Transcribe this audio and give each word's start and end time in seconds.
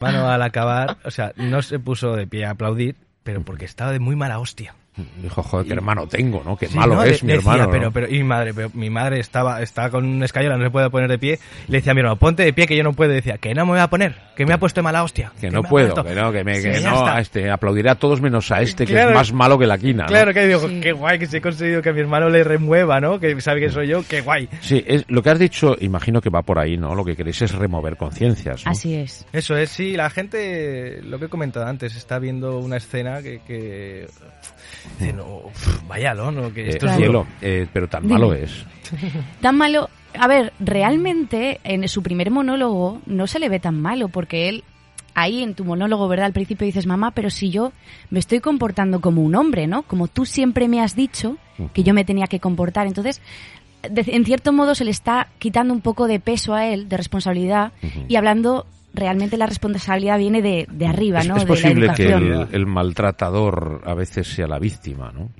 Mano 0.00 0.28
al 0.28 0.42
acabar, 0.42 0.98
o 1.04 1.10
sea, 1.10 1.32
no 1.36 1.60
se 1.60 1.80
puso 1.80 2.14
de 2.14 2.26
pie 2.26 2.44
a 2.44 2.50
aplaudir, 2.50 2.94
pero 3.24 3.42
porque 3.42 3.64
estaba 3.64 3.90
de 3.90 3.98
muy 3.98 4.14
mala 4.14 4.38
hostia. 4.38 4.76
Dijo, 5.22 5.42
joder, 5.42 5.66
qué 5.66 5.72
hermano 5.74 6.06
tengo, 6.06 6.42
¿no? 6.44 6.56
Qué 6.56 6.66
Sí, 6.68 6.76
malo 6.76 6.94
¿no? 6.96 7.02
es 7.04 7.20
De- 7.20 7.26
mi 7.26 7.32
decía, 7.34 7.52
hermano. 7.52 7.64
¿no? 7.64 7.70
Pero, 7.70 7.92
pero, 7.92 8.08
y 8.08 8.18
mi 8.18 8.24
madre, 8.24 8.54
pero 8.54 8.70
mi 8.74 8.90
madre 8.90 9.20
estaba, 9.20 9.62
estaba 9.62 9.90
con 9.90 10.04
una 10.04 10.24
escayola, 10.24 10.56
no 10.56 10.64
se 10.64 10.70
puede 10.70 10.90
poner 10.90 11.08
de 11.08 11.18
pie. 11.18 11.38
Le 11.68 11.78
decía 11.78 11.92
a 11.92 11.94
mi 11.94 12.00
hermano, 12.00 12.16
ponte 12.18 12.42
de 12.42 12.52
pie 12.52 12.66
que 12.66 12.76
yo 12.76 12.82
no 12.82 12.92
puedo. 12.92 13.12
Y 13.12 13.16
decía, 13.16 13.38
que 13.38 13.54
no 13.54 13.64
me 13.66 13.72
voy 13.72 13.80
a 13.80 13.88
poner, 13.88 14.16
que 14.36 14.44
me 14.46 14.52
ha 14.54 14.58
puesto 14.58 14.80
de 14.80 14.84
mala 14.84 15.02
hostia. 15.02 15.32
que 15.40 15.50
no 15.50 15.62
puedo, 15.62 15.94
puesto". 15.94 16.04
que 16.08 16.14
no, 16.14 16.32
que, 16.32 16.44
me, 16.44 16.54
Sí, 16.56 16.62
que 16.70 16.80
ya 16.80 16.90
no, 16.90 17.06
a 17.06 17.20
este, 17.20 17.50
aplaudiré 17.50 17.90
a 17.90 17.94
todos 17.94 18.20
menos 18.20 18.50
a 18.50 18.60
este, 18.60 18.86
que 18.86 19.00
es 19.00 19.14
más 19.14 19.32
malo 19.32 19.58
que 19.58 19.66
la 19.66 19.78
quina. 19.78 20.04
¿no? 20.04 20.08
Claro 20.08 20.32
que 20.34 20.46
digo, 20.46 20.68
Sí. 20.68 20.80
qué 20.80 20.92
guay 20.92 21.18
que 21.18 21.26
se 21.26 21.38
he 21.38 21.40
conseguido 21.40 21.80
que 21.82 21.90
a 21.90 21.92
mi 21.92 22.00
hermano 22.00 22.28
le 22.28 22.44
remueva, 22.44 23.00
¿no? 23.00 23.18
Que 23.20 23.40
sabe 23.40 23.60
que 23.60 23.70
soy 23.70 23.88
yo, 23.88 24.02
qué 24.08 24.20
guay. 24.20 24.48
Sí, 24.60 24.84
es, 24.86 25.04
lo 25.08 25.22
que 25.22 25.30
has 25.30 25.38
dicho, 25.38 25.76
imagino 25.80 26.20
que 26.20 26.30
va 26.30 26.42
por 26.42 26.58
ahí, 26.58 26.76
¿no? 26.76 26.94
Lo 26.94 27.04
que 27.04 27.16
queréis 27.16 27.40
es 27.42 27.52
remover 27.54 27.96
conciencias, 27.96 28.64
¿no? 28.64 28.72
Así 28.72 28.94
es. 28.94 29.26
Eso 29.32 29.56
es, 29.56 29.70
sí, 29.70 29.96
la 29.96 30.10
gente, 30.10 31.00
lo 31.02 31.18
que 31.18 31.26
he 31.26 31.28
comentado 31.28 31.66
antes, 31.66 31.96
está 31.96 32.18
viendo 32.18 32.58
una 32.58 32.76
escena 32.76 33.22
que, 33.22 33.40
que 33.46 34.06
dice, 34.98 35.12
no, 35.12 35.42
pf, 35.52 35.86
váyalo, 35.88 36.30
¿no? 36.30 36.52
Que 36.52 36.66
Eh, 36.66 36.68
esto 36.70 36.86
es 36.86 36.96
cielo, 36.96 37.26
eh, 37.40 37.66
pero 37.72 37.88
tan 37.88 38.02
Dime. 38.02 38.14
malo 38.14 38.34
es. 38.34 38.64
Tan 39.40 39.56
malo. 39.56 39.90
A 40.18 40.26
ver, 40.26 40.52
realmente 40.58 41.60
en 41.64 41.86
su 41.88 42.02
primer 42.02 42.30
monólogo 42.30 43.00
no 43.06 43.26
se 43.26 43.38
le 43.38 43.48
ve 43.48 43.60
tan 43.60 43.80
malo 43.80 44.08
porque 44.08 44.48
él. 44.48 44.64
Ahí 45.14 45.42
en 45.42 45.54
tu 45.54 45.64
monólogo, 45.64 46.06
¿verdad? 46.06 46.26
Al 46.26 46.32
principio 46.32 46.64
dices, 46.64 46.86
mamá, 46.86 47.10
pero 47.10 47.28
si 47.28 47.50
yo 47.50 47.72
me 48.08 48.20
estoy 48.20 48.38
comportando 48.40 49.00
como 49.00 49.22
un 49.22 49.34
hombre, 49.34 49.66
¿no? 49.66 49.82
Como 49.82 50.06
tú 50.06 50.24
siempre 50.24 50.68
me 50.68 50.80
has 50.80 50.94
dicho 50.94 51.36
que 51.74 51.82
yo 51.82 51.92
me 51.92 52.04
tenía 52.04 52.26
que 52.28 52.38
comportar. 52.38 52.86
Entonces, 52.86 53.20
de- 53.82 54.04
en 54.14 54.24
cierto 54.24 54.52
modo 54.52 54.76
se 54.76 54.84
le 54.84 54.92
está 54.92 55.26
quitando 55.40 55.74
un 55.74 55.80
poco 55.80 56.06
de 56.06 56.20
peso 56.20 56.54
a 56.54 56.66
él, 56.68 56.88
de 56.88 56.96
responsabilidad, 56.96 57.72
y 58.06 58.14
hablando, 58.14 58.64
realmente 58.98 59.36
la 59.36 59.46
responsabilidad 59.46 60.18
viene 60.18 60.42
de, 60.42 60.66
de 60.70 60.86
arriba, 60.86 61.20
Es, 61.20 61.28
¿no? 61.28 61.36
es 61.36 61.42
de 61.44 61.48
la 61.48 61.54
posible 61.54 61.88
que 61.94 62.06
el, 62.12 62.48
el 62.52 62.66
maltratador 62.66 63.82
a 63.84 63.94
veces 63.94 64.26
sea 64.28 64.46
la 64.46 64.58
víctima, 64.58 65.12
¿no? 65.12 65.30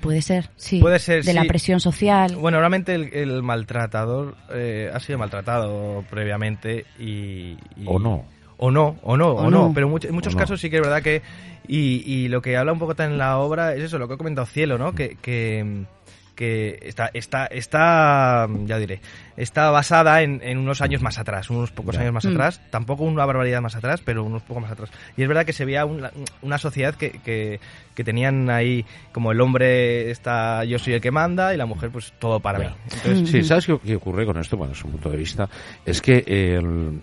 Puede 0.00 0.22
ser, 0.22 0.50
sí. 0.56 0.80
Puede 0.80 0.98
ser, 0.98 1.24
De 1.24 1.32
la 1.34 1.44
presión 1.44 1.78
social. 1.80 2.36
Bueno, 2.36 2.58
realmente 2.58 2.94
el, 2.94 3.12
el 3.12 3.42
maltratador 3.42 4.34
eh, 4.52 4.90
ha 4.92 4.98
sido 5.00 5.18
maltratado 5.18 6.04
previamente 6.10 6.86
y, 6.98 7.56
y- 7.76 7.84
O 7.86 7.98
no. 7.98 8.24
O 8.62 8.70
no, 8.70 8.96
o 9.02 9.16
no, 9.16 9.28
o, 9.28 9.42
O 9.46 9.50
no. 9.50 9.68
no. 9.68 9.74
Pero 9.74 9.88
much- 9.88 10.06
en 10.06 10.14
muchos 10.14 10.34
O 10.34 10.36
no. 10.36 10.40
casos 10.40 10.60
sí 10.60 10.68
que 10.70 10.76
es 10.76 10.82
verdad 10.82 11.02
que... 11.02 11.22
Y, 11.68 12.02
y 12.06 12.28
lo 12.28 12.42
que 12.42 12.56
habla 12.56 12.72
un 12.72 12.78
poco 12.78 12.94
también 12.94 13.12
en 13.12 13.18
la 13.18 13.38
obra 13.38 13.74
es 13.74 13.82
eso, 13.84 13.98
lo 13.98 14.08
que 14.08 14.14
ha 14.14 14.16
comentado 14.16 14.46
Cielo, 14.46 14.76
¿no? 14.76 14.94
Que, 14.94 15.16
que, 15.20 15.84
que 16.40 16.78
está, 16.82 17.10
está, 17.12 17.44
está, 17.46 18.48
ya 18.64 18.78
diré, 18.78 19.00
está 19.36 19.70
basada 19.70 20.22
en, 20.22 20.40
en 20.42 20.56
unos 20.56 20.80
años 20.80 21.02
más 21.02 21.18
atrás, 21.18 21.50
unos 21.50 21.70
pocos 21.70 21.94
Ya. 21.96 22.00
años 22.00 22.14
más 22.14 22.24
Mm. 22.24 22.30
atrás, 22.30 22.62
tampoco 22.70 23.04
una 23.04 23.26
barbaridad 23.26 23.60
más 23.60 23.76
atrás, 23.76 24.00
pero 24.02 24.24
unos 24.24 24.40
pocos 24.42 24.62
más 24.62 24.72
atrás. 24.72 24.90
Y 25.18 25.22
es 25.22 25.28
verdad 25.28 25.44
que 25.44 25.52
se 25.52 25.66
veía 25.66 25.84
una, 25.84 26.10
una 26.40 26.56
sociedad 26.56 26.94
que, 26.94 27.10
que, 27.10 27.60
que 27.94 28.04
tenían 28.04 28.48
ahí 28.48 28.86
como 29.12 29.32
el 29.32 29.40
hombre 29.42 30.10
está 30.10 30.64
yo 30.64 30.78
soy 30.78 30.94
el 30.94 31.02
que 31.02 31.10
manda 31.10 31.52
y 31.52 31.58
la 31.58 31.66
mujer 31.66 31.90
pues 31.90 32.14
todo 32.18 32.40
para 32.40 32.58
Ya. 32.58 32.68
mí. 32.70 32.74
Entonces, 32.84 33.28
Sí, 33.30 33.42
¿sabes 33.44 33.66
qué, 33.66 33.78
qué 33.84 33.96
ocurre 33.96 34.24
con 34.24 34.38
esto? 34.38 34.56
Bueno, 34.56 34.72
es 34.72 34.82
un 34.82 34.92
punto 34.92 35.10
de 35.10 35.18
vista. 35.18 35.46
Es 35.84 36.00
que 36.00 36.24
el, 36.26 37.02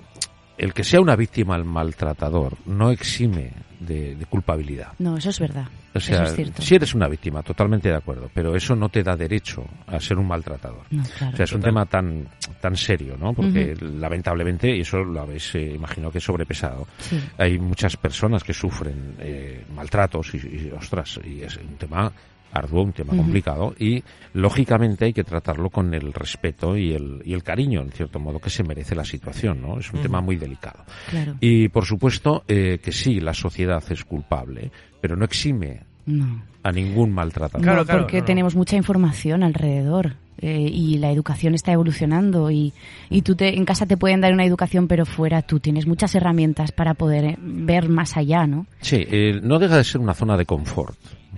el 0.57 0.73
que 0.73 0.83
sea 0.83 0.99
una 1.01 1.15
víctima 1.15 1.55
el 1.55 1.65
maltratador 1.65 2.57
no 2.65 2.91
exime 2.91 3.51
de, 3.79 4.15
de 4.15 4.25
culpabilidad. 4.25 4.93
No, 4.99 5.17
eso 5.17 5.29
es 5.29 5.39
verdad. 5.39 5.67
O 5.93 5.99
sea, 5.99 6.15
eso 6.15 6.23
es 6.25 6.35
cierto. 6.35 6.61
si 6.61 6.75
eres 6.75 6.93
una 6.93 7.07
víctima, 7.07 7.41
totalmente 7.43 7.89
de 7.89 7.95
acuerdo, 7.95 8.29
pero 8.33 8.55
eso 8.55 8.75
no 8.75 8.89
te 8.89 9.01
da 9.03 9.15
derecho 9.15 9.63
a 9.87 9.99
ser 9.99 10.17
un 10.17 10.27
maltratador. 10.27 10.83
No, 10.91 11.03
claro. 11.17 11.33
O 11.33 11.37
sea, 11.37 11.43
es 11.45 11.53
un 11.53 11.61
tema 11.61 11.85
tan 11.85 12.27
tan 12.61 12.75
serio, 12.75 13.15
¿no? 13.19 13.33
Porque 13.33 13.75
lamentablemente, 13.81 14.75
y 14.75 14.81
eso 14.81 15.03
lo 15.03 15.21
habéis, 15.21 15.53
eh, 15.55 15.73
imagino 15.75 16.11
que 16.11 16.19
sobrepesado, 16.19 16.87
Sí. 16.99 17.19
hay 17.37 17.57
muchas 17.59 17.95
personas 17.97 18.43
que 18.43 18.53
sufren 18.53 19.15
eh, 19.19 19.63
maltratos 19.75 20.33
y, 20.33 20.37
y, 20.37 20.71
ostras, 20.75 21.19
y 21.23 21.41
es 21.41 21.57
un 21.57 21.75
tema 21.77 22.11
arduo, 22.51 22.83
un 22.83 22.93
tema 22.93 23.15
complicado 23.15 23.75
y 23.77 24.03
lógicamente 24.33 25.05
hay 25.05 25.13
que 25.13 25.23
tratarlo 25.23 25.69
con 25.69 25.93
el 25.93 26.13
respeto 26.13 26.77
y 26.77 26.93
el, 26.93 27.21
y 27.25 27.33
el 27.33 27.43
cariño, 27.43 27.81
en 27.81 27.91
cierto 27.91 28.19
modo, 28.19 28.39
que 28.39 28.49
se 28.49 28.63
merece 28.63 28.95
la 28.95 29.05
situación, 29.05 29.61
¿no? 29.61 29.79
Es 29.79 29.91
un 29.93 30.01
tema 30.01 30.21
muy 30.21 30.35
delicado. 30.37 30.83
Claro. 31.09 31.35
Y 31.39 31.69
por 31.69 31.85
supuesto 31.85 32.43
eh, 32.47 32.79
que 32.83 32.91
sí, 32.91 33.19
la 33.19 33.33
sociedad 33.33 33.83
es 33.89 34.03
culpable, 34.03 34.71
pero 35.01 35.15
no 35.15 35.25
exime 35.25 35.81
No. 36.05 36.41
a 36.63 36.71
ningún 36.71 37.11
maltratador. 37.11 37.61
Claro, 37.61 37.85
porque 37.85 38.17
no, 38.17 38.21
no. 38.21 38.25
tenemos 38.25 38.55
mucha 38.55 38.75
información 38.75 39.43
alrededor 39.43 40.15
eh, 40.39 40.69
y 40.71 40.97
la 40.99 41.11
educación 41.11 41.55
está 41.55 41.71
evolucionando 41.71 42.51
y, 42.51 42.71
y 43.09 43.23
tú 43.23 43.35
te, 43.35 43.57
en 43.57 43.65
casa 43.65 43.85
te 43.87 43.97
pueden 43.97 44.21
dar 44.21 44.33
una 44.33 44.45
educación, 44.45 44.87
pero 44.87 45.05
fuera 45.05 45.41
tú 45.41 45.59
tienes 45.59 45.87
muchas 45.87 46.13
herramientas 46.15 46.71
para 46.71 46.93
poder 46.93 47.25
eh, 47.25 47.37
ver 47.39 47.89
más 47.89 48.17
allá, 48.17 48.45
¿no? 48.45 48.67
Sí, 48.81 49.03
eh, 49.09 49.39
no 49.43 49.57
deja 49.59 49.77
de 49.77 49.83
ser 49.83 49.99
una 49.99 50.13
zona 50.13 50.37
de 50.37 50.45
confort 50.45 50.95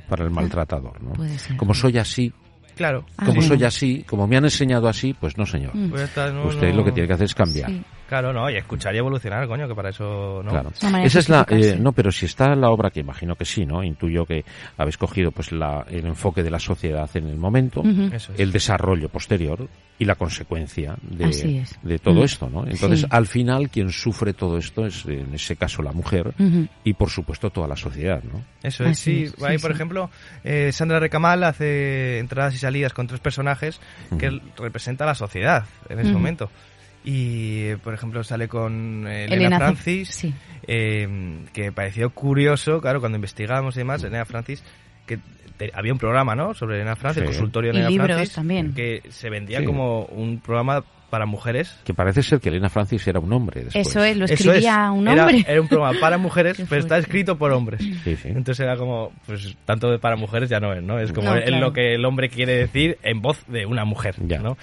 para 0.10 0.24
el 0.26 0.32
maltratador, 0.32 1.02
¿no? 1.02 1.14
Puede 1.14 1.38
ser. 1.38 1.56
Como 1.58 1.74
soy 1.74 1.98
así, 1.98 2.34
claro. 2.76 3.06
Ah, 3.18 3.26
como 3.26 3.42
soy 3.42 3.64
así, 3.64 4.04
como 4.08 4.28
me 4.28 4.36
han 4.38 4.44
enseñado 4.46 4.88
así, 4.90 5.14
pues 5.14 5.38
no, 5.38 5.46
señor. 5.46 5.76
Mm. 5.76 5.90
Pues 5.90 6.02
ya 6.02 6.06
está, 6.08 6.32
no, 6.32 6.48
Usted 6.48 6.70
no- 6.72 6.78
lo 6.78 6.84
que 6.86 6.92
tiene 6.92 7.08
que 7.08 7.14
hacer 7.14 7.26
es 7.26 7.36
cambiar. 7.36 7.70
Sí. 7.70 7.82
Claro, 8.10 8.34
no, 8.34 8.50
y 8.50 8.58
escuchar 8.58 8.96
y 8.96 8.98
evolucionar, 8.98 9.48
coño, 9.48 9.68
que 9.68 9.76
para 9.76 9.90
eso, 9.90 10.42
¿no? 10.44 10.50
Claro. 10.50 10.72
Esa 11.04 11.20
es 11.20 11.30
la, 11.30 11.46
eh, 11.48 11.78
no, 11.80 11.92
pero 11.92 12.12
si 12.12 12.26
está 12.26 12.56
la 12.56 12.72
obra, 12.72 12.90
que 12.90 13.00
imagino 13.02 13.36
que 13.36 13.46
sí, 13.46 13.68
¿no? 13.68 13.84
Intuyo 13.84 14.26
que 14.26 14.44
habéis 14.78 14.98
cogido 14.98 15.30
pues 15.32 15.52
la, 15.52 15.86
el 15.88 16.08
enfoque 16.08 16.42
de 16.42 16.50
la 16.50 16.58
sociedad 16.60 17.08
en 17.14 17.28
el 17.28 17.38
momento, 17.38 17.82
Ujú. 17.82 18.10
Eso 18.12 18.34
es. 18.34 18.40
el 18.40 18.52
desarrollo 18.52 19.10
posterior 19.10 19.68
y 20.00 20.06
la 20.06 20.16
consecuencia 20.16 20.96
de, 21.04 21.64
de 21.84 22.00
todo 22.00 22.22
Mm. 22.22 22.24
esto, 22.24 22.50
¿no? 22.50 22.66
Entonces, 22.66 23.02
Sí. 23.02 23.06
al 23.12 23.28
final, 23.28 23.70
quien 23.70 23.92
sufre 23.92 24.34
todo 24.34 24.58
esto 24.58 24.88
es, 24.88 25.06
en 25.06 25.34
ese 25.36 25.56
caso, 25.56 25.84
la 25.84 25.92
mujer 25.92 26.34
y, 26.84 26.94
por 26.94 27.12
supuesto, 27.12 27.52
toda 27.52 27.68
la 27.68 27.76
sociedad, 27.76 28.24
¿no? 28.24 28.42
Eso 28.64 28.86
es, 28.86 28.92
Así 28.92 29.12
sí. 29.18 29.24
es, 29.26 29.32
sí, 29.34 29.58
por 29.62 29.72
sí. 29.72 29.76
ejemplo, 29.76 30.10
eh, 30.44 30.72
Sandra 30.72 31.00
Recamal 31.00 31.44
hace 31.44 32.18
entradas 32.18 32.56
y 32.56 32.58
salidas 32.58 32.94
con 32.94 33.06
tres 33.06 33.20
personajes 33.20 33.80
que 34.18 34.40
representa 34.58 35.04
a 35.04 35.08
la 35.08 35.16
sociedad 35.16 35.66
en 35.90 36.00
ese 36.00 36.12
momento. 36.14 36.50
Y, 37.04 37.76
por 37.78 37.94
ejemplo, 37.94 38.24
sale 38.24 38.48
con 38.48 39.06
eh, 39.08 39.26
Elena, 39.26 39.58
Francis, 39.58 40.10
sí. 40.10 40.34
eh, 40.68 41.08
que 41.54 41.64
me 41.64 41.72
pareció 41.72 42.10
curioso, 42.12 42.82
claro, 42.82 43.00
cuando 43.00 43.16
investigamos 43.18 43.76
y 43.76 43.80
demás, 43.80 44.04
Elena 44.04 44.26
Francis, 44.26 44.64
que 45.06 45.18
te- 45.58 45.72
había 45.74 45.94
un 45.94 46.00
programa, 46.00 46.36
¿no?, 46.36 46.54
sobre 46.54 46.76
Elena 46.76 46.96
Francis, 46.96 47.22
Sí. 47.22 47.28
el 47.28 47.34
consultorio 47.34 47.72
de 47.72 47.78
Y 47.78 47.80
Elena 47.80 47.90
libros 47.92 48.16
Francis, 48.16 48.36
también. 48.36 48.74
que 48.74 49.02
se 49.10 49.30
vendía 49.30 49.60
Sí. 49.60 49.66
como 49.66 50.04
un 50.06 50.40
programa 50.42 50.84
para 51.10 51.26
mujeres. 51.26 51.76
Que 51.86 51.94
parece 51.96 52.22
ser 52.22 52.40
que 52.40 52.50
Elena 52.50 52.70
Francis 52.70 53.08
era 53.08 53.20
un 53.20 53.34
hombre 53.34 53.64
después. 53.64 53.88
Eso 53.88 54.04
es, 54.04 54.16
lo 54.16 54.26
escribía 54.26 54.86
es. 54.86 54.92
un 54.92 55.08
hombre. 55.08 55.44
Era, 55.48 55.60
un 55.62 55.68
programa 55.68 56.00
para 56.00 56.18
mujeres, 56.20 56.62
pero 56.70 56.82
está 56.82 56.98
escrito 57.00 57.36
por 57.38 57.52
hombres. 57.52 57.82
Sí, 57.82 58.16
sí. 58.16 58.28
Entonces 58.28 58.60
era 58.60 58.78
como, 58.78 59.12
pues 59.26 59.58
tanto 59.66 59.90
de 59.90 59.98
para 59.98 60.16
mujeres 60.18 60.50
ya 60.50 60.60
no 60.60 60.72
es, 60.74 60.84
¿no? 60.84 61.00
Es 61.00 61.12
como 61.12 61.30
No, 61.32 61.36
es 61.38 61.50
lo 61.52 61.74
que 61.74 61.96
el 61.96 62.06
hombre 62.06 62.30
quiere 62.30 62.56
decir 62.58 63.00
en 63.02 63.22
voz 63.22 63.44
de 63.48 63.66
una 63.66 63.86
mujer, 63.86 64.16
Ya. 64.20 64.38
¿no? 64.40 64.56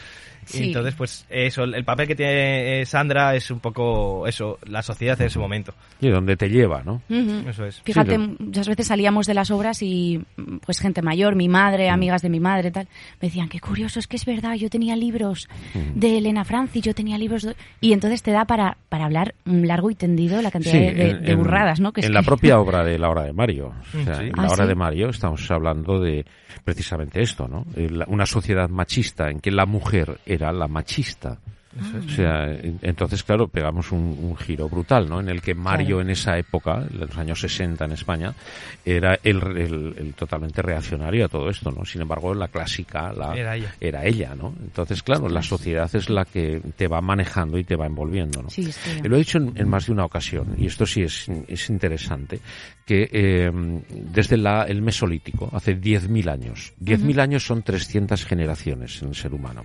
Sí. 0.47 0.65
Y 0.65 0.67
entonces, 0.69 0.95
pues 0.95 1.27
eso, 1.29 1.65
el 1.65 1.85
papel 1.85 2.07
que 2.09 2.15
tiene 2.17 2.81
eh, 2.81 2.87
Sandra 2.87 3.35
es 3.35 3.51
un 3.51 3.61
poco 3.61 4.27
eso, 4.27 4.59
la 4.67 4.81
sociedad 4.83 5.21
en 5.21 5.27
ese 5.27 5.39
momento. 5.39 5.75
Y 6.01 6.09
donde 6.09 6.37
te 6.37 6.49
lleva, 6.49 6.83
¿no? 6.85 7.03
Ujú. 7.11 7.49
Eso 7.49 7.67
es. 7.67 7.81
Fíjate, 7.83 8.13
Sí, 8.13 8.17
lo- 8.19 8.45
muchas 8.47 8.69
veces 8.69 8.87
salíamos 8.87 9.27
de 9.27 9.35
las 9.35 9.51
obras 9.51 9.83
y 9.83 10.23
mm, 10.37 10.59
pues 10.65 10.79
gente 10.81 11.03
mayor, 11.03 11.35
mi 11.35 11.49
Mm. 11.49 11.53
madre, 11.53 11.91
amigas 11.91 12.23
de 12.23 12.29
mi 12.31 12.41
madre, 12.41 12.71
tal, 12.71 12.87
me 13.21 13.29
decían, 13.29 13.49
qué 13.49 13.61
curioso, 13.61 13.99
es 13.99 14.07
que 14.07 14.17
es 14.17 14.25
verdad, 14.25 14.55
yo 14.55 14.71
tenía 14.71 14.97
libros 14.97 15.49
Mm. 15.75 15.99
de 15.99 16.19
Elena 16.19 16.45
Francis, 16.45 16.83
yo 16.83 16.95
tenía 16.95 17.19
libros 17.19 17.43
de... 17.43 17.57
Y 17.81 17.93
entonces 17.93 18.23
te 18.23 18.31
da 18.31 18.45
para, 18.45 18.77
para 18.89 19.05
hablar 19.05 19.35
un 19.47 19.67
largo 19.67 19.91
y 19.91 19.95
tendido 19.97 20.41
la 20.43 20.51
cantidad 20.51 20.73
Sí, 20.75 20.79
de, 20.79 20.95
de- 20.95 21.11
en- 21.11 21.23
de 21.25 21.35
burradas, 21.35 21.81
¿no? 21.81 21.93
Que 21.93 22.01
en 22.03 22.07
es 22.07 22.11
la 22.13 22.21
que- 22.21 22.27
propia 22.27 22.59
obra 22.61 22.85
de 22.85 22.99
La 22.99 23.11
Hora 23.11 23.25
de 23.25 23.33
Mario. 23.33 23.73
O 23.89 24.05
sea, 24.05 24.17
Sí. 24.17 24.25
En 24.27 24.33
Ah, 24.39 24.43
La 24.45 24.49
Hora 24.53 24.65
¿sí? 24.65 24.69
de 24.69 24.75
Mario 24.77 25.09
estamos 25.11 25.51
hablando 25.51 25.99
de 26.01 26.25
precisamente 26.65 27.21
esto, 27.21 27.49
¿no? 27.49 27.65
La- 27.77 28.07
Una 28.09 28.27
sociedad 28.27 28.69
machista 28.69 29.31
en 29.31 29.41
que 29.41 29.51
la 29.51 29.67
mujer 29.67 30.19
era 30.37 30.53
la 30.53 30.69
machista. 30.69 31.39
O 32.07 32.09
sea, 32.09 32.45
en- 32.53 32.79
entonces, 32.83 33.23
claro, 33.23 33.49
pegamos 33.49 33.93
un, 33.93 34.01
un 34.01 34.37
giro 34.37 34.69
brutal, 34.69 35.09
¿no? 35.09 35.21
En 35.21 35.29
el 35.29 35.43
que 35.43 35.55
Mario 35.55 35.87
Claro. 35.97 36.01
en 36.03 36.11
esa 36.11 36.39
época, 36.39 36.87
en 36.91 37.01
los 37.01 37.17
años 37.19 37.41
60 37.41 37.85
en 37.85 37.93
España, 37.93 38.35
era 38.85 39.19
el, 39.23 39.37
el- 39.57 39.95
el 39.99 40.15
totalmente 40.15 40.63
reaccionario 40.63 41.27
a 41.27 41.29
todo 41.29 41.51
esto, 41.51 41.71
¿no? 41.71 41.85
Sin 41.85 42.01
embargo, 42.03 42.35
la 42.35 42.49
clásica 42.49 43.13
la, 43.13 43.35
Era 43.37 43.57
ella. 43.57 43.75
era 43.81 44.05
ella, 44.05 44.35
¿no? 44.35 44.55
Entonces, 44.63 45.03
claro, 45.03 45.29
la 45.29 45.43
sociedad 45.43 45.91
es 45.95 46.09
la 46.09 46.25
que 46.25 46.61
te 46.77 46.89
va 46.89 47.01
manejando 47.01 47.59
y 47.59 47.65
te 47.65 47.77
va 47.77 47.87
envolviendo, 47.87 48.43
¿no? 48.43 48.51
Sí, 48.51 48.69
lo 49.05 49.17
he 49.17 49.19
dicho 49.19 49.39
en, 49.39 49.53
en 49.57 49.69
más 49.69 49.87
de 49.87 49.93
una 49.93 50.05
ocasión, 50.05 50.55
y 50.59 50.67
esto 50.67 50.87
sí 50.87 51.03
es, 51.03 51.27
es 51.49 51.69
interesante, 51.71 52.41
que 52.85 53.09
eh, 53.13 53.51
desde 53.91 54.37
la- 54.37 54.63
el 54.65 54.81
Mesolítico, 54.83 55.51
hace 55.53 55.75
10.000 55.75 56.29
años, 56.31 56.73
10.000 56.81 57.19
años 57.21 57.45
son 57.45 57.63
300 57.63 58.25
generaciones 58.25 59.03
en 59.03 59.09
el 59.09 59.15
ser 59.15 59.35
humano, 59.35 59.65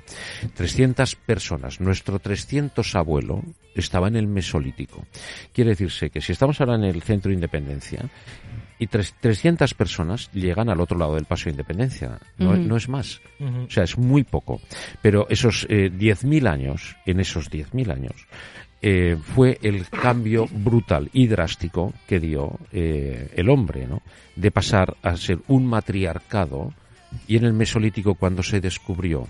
300 0.55 1.15
personas. 1.15 1.79
Nuestro 2.01 2.17
300 2.17 2.95
abuelo 2.95 3.43
estaba 3.75 4.07
en 4.07 4.15
el 4.15 4.25
Mesolítico. 4.25 5.05
Quiere 5.53 5.69
decirse 5.71 6.09
que 6.09 6.19
si 6.19 6.31
estamos 6.31 6.59
ahora 6.59 6.73
en 6.73 6.83
el 6.83 7.03
Centro 7.03 7.29
de 7.29 7.35
Independencia, 7.35 8.09
y 8.79 8.87
tres- 8.87 9.13
300 9.21 9.75
personas 9.75 10.31
llegan 10.33 10.69
al 10.69 10.81
otro 10.81 10.97
lado 10.97 11.13
del 11.13 11.25
Paso 11.25 11.43
de 11.45 11.51
Independencia, 11.51 12.17
no, 12.39 12.53
no 12.57 12.75
es 12.75 12.89
más. 12.89 13.21
O 13.39 13.69
sea, 13.69 13.83
es 13.83 13.99
muy 13.99 14.23
poco. 14.23 14.59
Pero 15.03 15.27
esos 15.29 15.67
eh, 15.69 15.91
10.000 15.91 16.47
años, 16.49 16.95
en 17.05 17.19
esos 17.19 17.51
10.000 17.51 17.91
años, 17.93 18.15
eh, 18.81 19.15
fue 19.21 19.59
el 19.61 19.87
cambio 19.87 20.47
brutal 20.51 21.07
y 21.13 21.27
drástico 21.27 21.93
que 22.07 22.19
dio 22.19 22.57
eh, 22.71 23.29
el 23.35 23.47
hombre, 23.47 23.85
¿no? 23.85 24.01
De 24.35 24.49
pasar 24.49 24.97
a 25.03 25.15
ser 25.17 25.37
un 25.49 25.67
matriarcado 25.67 26.73
y 27.27 27.37
en 27.37 27.45
el 27.45 27.53
Mesolítico 27.53 28.15
cuando 28.15 28.41
se 28.41 28.59
descubrió 28.59 29.27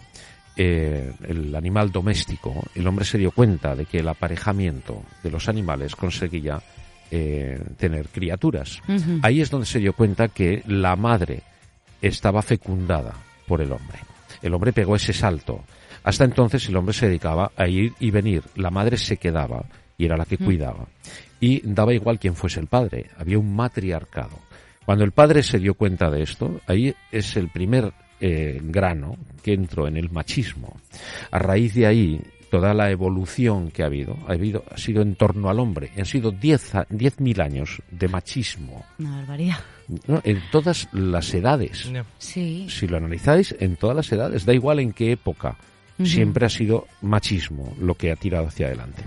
eh, 0.56 1.14
el 1.28 1.56
animal 1.56 1.92
doméstico, 1.92 2.64
el 2.76 2.88
hombre 2.88 3.06
se 3.06 3.18
dio 3.18 3.32
cuenta 3.32 3.76
de 3.76 3.86
que 3.86 4.00
el 4.00 4.08
aparejamiento 4.08 5.04
de 5.24 5.32
los 5.32 5.48
animales 5.48 5.96
conseguía 5.96 6.62
eh, 7.10 7.60
tener 7.78 8.10
criaturas. 8.10 8.82
Ujú. 8.88 9.20
Ahí 9.22 9.42
es 9.42 9.50
donde 9.50 9.66
se 9.66 9.80
dio 9.80 9.94
cuenta 9.94 10.28
que 10.28 10.64
la 10.68 10.96
madre 10.96 11.44
estaba 12.02 12.42
fecundada 12.42 13.14
por 13.48 13.62
el 13.62 13.72
hombre. 13.72 14.00
El 14.42 14.54
hombre 14.54 14.74
pegó 14.74 14.96
ese 14.96 15.14
salto. 15.14 15.64
Hasta 16.04 16.24
entonces 16.24 16.68
el 16.68 16.76
hombre 16.76 16.94
se 16.94 17.08
dedicaba 17.08 17.52
a 17.56 17.68
ir 17.68 17.94
y 18.00 18.12
venir. 18.12 18.44
La 18.56 18.72
madre 18.72 18.98
se 18.98 19.18
quedaba 19.18 19.66
y 19.98 20.06
era 20.06 20.18
la 20.18 20.26
que 20.26 20.38
cuidaba. 20.38 20.88
Y 21.40 21.62
daba 21.64 21.94
igual 21.94 22.18
quién 22.18 22.36
fuese 22.36 22.60
el 22.60 22.68
padre. 22.68 23.12
Había 23.18 23.38
un 23.38 23.56
matriarcado. 23.56 24.40
Cuando 24.86 25.04
el 25.04 25.12
padre 25.12 25.44
se 25.44 25.60
dio 25.60 25.76
cuenta 25.76 26.10
de 26.10 26.24
esto, 26.24 26.60
ahí 26.66 26.96
es 27.12 27.38
el 27.38 27.50
primer 27.50 27.94
eh, 28.22 28.60
grano 28.64 29.18
que 29.44 29.54
entró 29.54 29.88
en 29.88 29.98
el 29.98 30.10
machismo. 30.12 30.78
A 31.32 31.40
raíz 31.40 31.74
de 31.74 31.88
ahí, 31.88 32.22
toda 32.50 32.74
la 32.74 32.92
evolución 32.92 33.72
que 33.72 33.84
ha 33.84 33.88
habido, 33.88 34.18
ha, 34.28 34.34
habido, 34.34 34.64
ha 34.72 34.78
sido 34.78 35.02
en 35.02 35.16
torno 35.16 35.50
al 35.50 35.60
hombre. 35.60 35.92
Han 35.98 36.06
sido 36.06 36.32
10 36.32 36.76
a- 36.76 36.88
10.000 36.90 37.42
años 37.42 37.82
de 37.92 38.08
machismo. 38.08 38.86
Una 39.00 39.18
barbaridad. 39.18 39.58
¿no? 40.08 40.22
En 40.24 40.40
todas 40.52 40.88
las 40.94 41.34
edades. 41.34 41.90
No. 41.92 42.06
Sí. 42.18 42.68
Si 42.70 42.88
lo 42.88 42.98
analizáis, 42.98 43.56
en 43.60 43.76
todas 43.76 43.96
las 43.96 44.12
edades, 44.12 44.46
da 44.46 44.54
igual 44.54 44.80
en 44.80 44.94
qué 44.94 45.12
época, 45.12 45.58
siempre 46.04 46.46
ha 46.46 46.50
sido 46.50 46.88
machismo 47.02 47.76
lo 47.80 47.96
que 47.96 48.12
ha 48.12 48.16
tirado 48.16 48.48
hacia 48.48 48.68
adelante. 48.68 49.04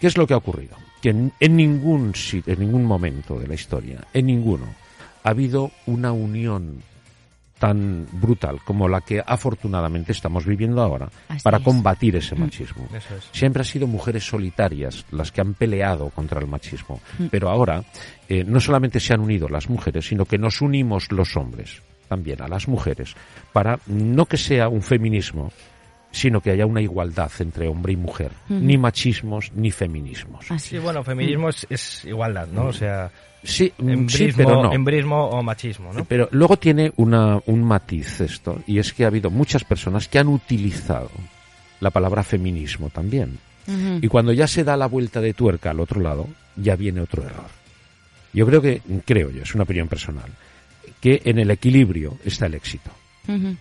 ¿Qué 0.00 0.06
es 0.08 0.16
lo 0.16 0.26
que 0.26 0.34
ha 0.34 0.38
ocurrido? 0.38 0.76
Que 1.02 1.10
en, 1.10 1.32
en 1.40 1.56
ningún 1.56 2.12
en 2.46 2.58
ningún 2.60 2.84
momento 2.84 3.38
de 3.38 3.46
la 3.48 3.54
historia, 3.54 4.04
en 4.12 4.26
ninguno, 4.26 4.66
ha 5.24 5.30
habido 5.30 5.70
una 5.86 6.12
unión 6.12 6.82
tan 7.58 8.06
brutal 8.12 8.60
como 8.64 8.88
la 8.88 9.00
que 9.00 9.22
afortunadamente 9.24 10.12
estamos 10.12 10.46
viviendo 10.46 10.82
ahora 10.82 11.08
Así 11.28 11.42
para 11.42 11.58
es. 11.58 11.64
combatir 11.64 12.16
ese 12.16 12.34
machismo. 12.34 12.86
Eso 12.94 13.14
es. 13.16 13.28
Siempre 13.32 13.60
han 13.62 13.66
sido 13.66 13.86
mujeres 13.86 14.24
solitarias 14.26 15.04
las 15.10 15.32
que 15.32 15.40
han 15.40 15.54
peleado 15.54 16.10
contra 16.10 16.40
el 16.40 16.46
machismo. 16.46 17.00
Mm. 17.18 17.26
Pero 17.26 17.50
ahora 17.50 17.82
eh, 18.28 18.44
no 18.44 18.60
solamente 18.60 19.00
se 19.00 19.14
han 19.14 19.20
unido 19.20 19.48
las 19.48 19.68
mujeres, 19.68 20.06
sino 20.06 20.24
que 20.24 20.38
nos 20.38 20.60
unimos 20.60 21.10
los 21.12 21.36
hombres 21.36 21.82
también 22.08 22.40
a 22.42 22.48
las 22.48 22.66
mujeres 22.68 23.14
para 23.52 23.78
no 23.86 24.26
que 24.26 24.38
sea 24.38 24.68
un 24.68 24.82
feminismo, 24.82 25.52
sino 26.10 26.40
que 26.40 26.50
haya 26.50 26.66
una 26.66 26.80
igualdad 26.80 27.30
entre 27.40 27.68
hombre 27.68 27.92
y 27.92 27.96
mujer. 27.96 28.32
Ni 28.48 28.78
machismos 28.78 29.52
ni 29.54 29.70
feminismos. 29.70 30.50
Así. 30.50 30.70
Sí, 30.70 30.78
bueno, 30.78 31.04
feminismo 31.04 31.48
es, 31.48 31.66
es 31.70 32.04
igualdad, 32.04 32.48
¿no? 32.48 32.66
O 32.66 32.72
sea, 32.72 33.10
Sí, 33.42 33.72
mm, 33.78 33.88
embrismo, 33.88 34.26
sí, 34.26 34.34
pero 34.36 34.62
no. 34.64 34.72
embrismo 34.72 35.28
o 35.28 35.42
machismo, 35.42 35.92
¿no? 35.92 36.04
Pero 36.04 36.28
luego 36.32 36.56
tiene 36.56 36.92
una, 36.96 37.40
un 37.46 37.62
matiz 37.62 38.20
esto, 38.20 38.60
y 38.66 38.78
es 38.78 38.92
que 38.92 39.04
ha 39.04 39.08
habido 39.08 39.30
muchas 39.30 39.64
personas 39.64 40.08
que 40.08 40.18
han 40.18 40.28
utilizado 40.28 41.10
la 41.80 41.90
palabra 41.90 42.24
feminismo 42.24 42.90
también. 42.90 43.38
Y 44.00 44.08
cuando 44.08 44.32
ya 44.32 44.46
se 44.46 44.64
da 44.64 44.78
la 44.78 44.86
vuelta 44.86 45.20
de 45.20 45.34
tuerca 45.34 45.70
al 45.70 45.80
otro 45.80 46.00
lado, 46.00 46.26
ya 46.56 46.74
viene 46.74 47.02
otro 47.02 47.22
error. 47.22 47.50
Yo 48.32 48.46
creo 48.46 48.62
que, 48.62 48.80
creo 49.04 49.30
yo, 49.30 49.42
es 49.42 49.54
una 49.54 49.64
opinión 49.64 49.88
personal, 49.88 50.30
que 51.02 51.20
en 51.26 51.38
el 51.38 51.50
equilibrio 51.50 52.16
está 52.24 52.46
el 52.46 52.54
éxito. 52.54 52.90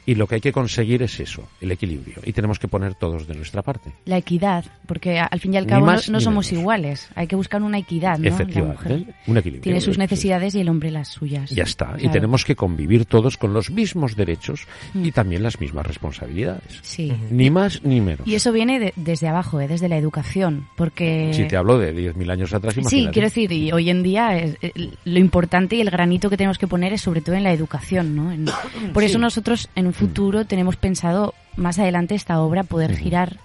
Y 0.06 0.16
lo 0.16 0.28
que 0.28 0.36
hay 0.36 0.42
que 0.42 0.52
conseguir 0.52 1.04
es 1.04 1.20
eso, 1.20 1.48
el 1.62 1.72
equilibrio. 1.72 2.22
Y 2.26 2.34
tenemos 2.34 2.60
que 2.60 2.68
poner 2.68 2.96
todos 2.96 3.28
de 3.28 3.36
nuestra 3.36 3.62
parte. 3.62 3.92
La 4.06 4.18
equidad, 4.18 4.66
porque 4.86 5.20
al 5.20 5.40
fin 5.40 5.54
y 5.54 5.58
al 5.58 5.66
cabo 5.66 5.82
no, 5.86 5.92
más 5.92 6.10
no 6.10 6.18
ni 6.20 6.24
somos 6.24 6.46
menos. 6.52 6.60
iguales. 6.62 7.10
Hay 7.16 7.28
que 7.28 7.36
buscar 7.36 7.62
una 7.62 7.78
equidad, 7.78 8.18
¿no? 8.18 8.24
La 8.24 8.30
Efectivamente, 8.30 8.84
mujer 8.84 9.16
un 9.28 9.38
equilibrio. 9.38 9.64
tiene 9.64 9.82
sus 9.82 9.96
Sí. 9.96 10.00
necesidades 10.00 10.56
y 10.56 10.62
el 10.62 10.70
hombre 10.70 10.92
las 10.92 11.10
suyas. 11.10 11.50
Ya 11.52 11.64
está. 11.64 11.96
Y 12.00 12.08
tenemos 12.10 12.46
que 12.46 12.56
convivir 12.56 13.06
todos 13.06 13.38
con 13.38 13.54
los 13.54 13.70
mismos 13.72 14.16
derechos 14.16 14.68
y 14.94 15.10
Mm. 15.10 15.12
también 15.12 15.44
las 15.44 15.60
mismas 15.60 15.86
responsabilidades. 15.86 16.80
Sí. 16.82 17.12
Ni 17.32 17.50
más 17.50 17.84
ni 17.84 18.02
menos. 18.02 18.28
Y 18.28 18.36
eso 18.36 18.52
viene 18.52 18.80
de- 18.80 18.94
desde 18.96 19.28
abajo, 19.28 19.60
¿eh? 19.60 19.68
desde 19.68 19.90
la 19.90 19.98
educación, 19.98 20.68
porque... 20.76 21.32
Si 21.34 21.46
te 21.48 21.58
hablo 21.58 21.78
de 21.78 21.94
10.000 21.94 22.30
años 22.32 22.54
atrás, 22.54 22.74
Sí, 22.74 22.80
imagínate. 22.82 23.14
quiero 23.14 23.28
decir, 23.28 23.52
y 23.52 23.72
hoy 23.72 23.90
en 23.90 24.04
día 24.04 24.38
es- 24.38 24.58
eh, 24.62 24.72
lo 25.06 25.20
importante 25.20 25.76
y 25.76 25.82
el 25.82 25.90
granito 25.90 26.30
que 26.30 26.38
tenemos 26.38 26.58
que 26.58 26.68
poner 26.68 26.94
es 26.94 27.02
sobre 27.02 27.22
todo 27.22 27.36
en 27.36 27.44
la 27.44 27.52
educación, 27.52 28.16
¿no? 28.16 28.32
En- 28.32 28.46
por 28.94 29.04
eso 29.04 29.18
nosotros 29.20 29.57
en 29.76 29.88
un 29.88 29.94
futuro 29.94 30.46
tenemos 30.46 30.76
pensado 30.76 31.34
más 31.56 31.80
adelante 31.80 32.16
esta 32.16 32.40
obra 32.42 32.64
poder 32.64 32.96
girar 32.96 33.38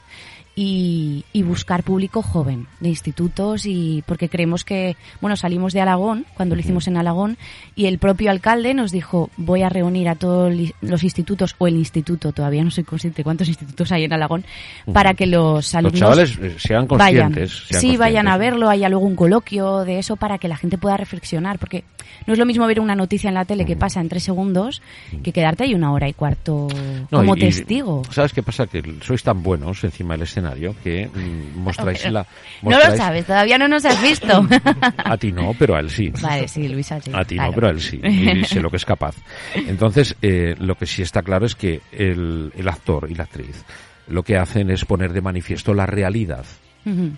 y, 0.54 1.24
y 1.32 1.42
buscar 1.42 1.82
público 1.82 2.20
joven 2.22 2.66
de 2.80 2.90
institutos 2.90 3.64
y 3.64 4.04
porque 4.06 4.28
creemos 4.28 4.64
que, 4.64 4.96
bueno, 5.20 5.36
salimos 5.36 5.72
de 5.72 5.80
Alagón, 5.80 6.26
cuando 6.34 6.54
lo 6.54 6.60
hicimos 6.60 6.86
en 6.88 6.98
Alagón, 6.98 7.38
y 7.74 7.86
el 7.86 7.98
propio 7.98 8.30
alcalde 8.30 8.74
nos 8.74 8.92
dijo, 8.92 9.30
voy 9.38 9.62
a 9.62 9.70
reunir 9.70 10.08
a 10.10 10.14
todos 10.14 10.52
los 10.82 11.04
institutos, 11.04 11.54
o 11.56 11.66
el 11.66 11.76
instituto, 11.76 12.32
todavía 12.32 12.62
no 12.62 12.70
soy 12.70 12.84
consciente 12.84 13.24
cuántos 13.24 13.48
institutos 13.48 13.90
hay 13.92 14.04
en 14.04 14.12
Alagón, 14.12 14.44
para 14.92 15.14
que 15.14 15.26
los 15.26 15.54
Los 15.54 15.74
alumnos 15.74 16.00
chavales 16.00 16.38
eh, 16.38 16.54
sean 16.58 16.86
vayan, 16.86 17.32
conscientes. 17.32 17.64
sean 17.68 17.80
sí, 17.80 17.96
vayan 17.96 18.28
a 18.28 18.36
verlo, 18.36 18.68
haya 18.68 18.90
luego 18.90 19.06
un 19.06 19.16
coloquio 19.16 19.84
de 19.86 19.98
eso 19.98 20.16
para 20.16 20.36
que 20.36 20.48
la 20.48 20.56
gente 20.58 20.76
pueda 20.76 20.98
reflexionar, 20.98 21.58
porque 21.58 21.84
no 22.26 22.34
es 22.34 22.38
lo 22.38 22.44
mismo 22.44 22.66
ver 22.66 22.78
una 22.78 22.94
noticia 22.94 23.28
en 23.28 23.34
la 23.34 23.46
tele 23.46 23.64
que 23.64 23.76
pasa 23.76 24.00
en 24.00 24.10
tres 24.10 24.22
segundos 24.24 24.82
que 25.22 25.32
quedarte 25.32 25.64
ahí 25.64 25.74
una 25.74 25.92
hora 25.92 26.08
y 26.08 26.12
cuarto 26.12 26.68
No, 27.10 27.18
como 27.18 27.36
y 27.36 27.40
testigo. 27.40 28.02
¿Sabes 28.10 28.34
qué 28.34 28.42
pasa? 28.42 28.66
Que 28.66 28.82
sois 29.02 29.22
tan 29.22 29.42
buenos 29.42 29.82
encima 29.82 30.14
del 30.14 30.22
escenario 30.22 30.41
que 30.82 31.08
mm, 31.08 31.58
mostráis 31.58 32.04
la... 32.10 32.26
No 32.62 32.78
lo 32.78 32.96
sabes, 32.96 33.26
todavía 33.26 33.58
no 33.58 33.68
nos 33.68 33.84
has 33.84 34.00
visto. 34.02 34.46
A 35.04 35.16
ti 35.16 35.32
no, 35.32 35.54
pero 35.58 35.76
a 35.76 35.80
él 35.80 35.90
sí. 35.90 36.10
vale, 36.20 36.48
sí, 36.48 36.68
Luisa, 36.68 37.00
sí. 37.00 37.10
A 37.14 37.24
ti 37.24 37.34
claro. 37.34 37.50
no, 37.50 37.54
pero 37.54 37.66
a 37.68 37.70
él 37.70 37.80
sí. 37.80 38.00
Y 38.02 38.44
sé 38.44 38.60
lo 38.60 38.70
que 38.70 38.76
es 38.76 38.84
capaz. 38.84 39.16
Entonces, 39.54 40.16
eh, 40.22 40.54
lo 40.58 40.76
que 40.76 40.86
sí 40.86 41.02
está 41.02 41.22
claro 41.22 41.46
es 41.46 41.54
que 41.54 41.80
el, 41.92 42.52
el 42.56 42.68
actor 42.68 43.08
y 43.10 43.14
la 43.14 43.24
actriz 43.24 43.64
lo 44.08 44.22
que 44.22 44.36
hacen 44.36 44.70
es 44.70 44.84
poner 44.84 45.12
de 45.12 45.20
manifiesto 45.20 45.74
la 45.74 45.86
realidad 45.86 46.44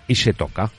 y 0.07 0.15
se 0.15 0.33
toca. 0.33 0.71